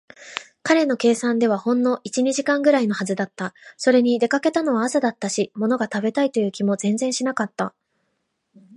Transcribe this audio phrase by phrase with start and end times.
[0.63, 3.53] 彼の計算ではほんの一、二時間ぐらいのはずだった。
[3.77, 7.75] それに、出かけたのは朝だったし、ものが食べたいという気も全然しなかった。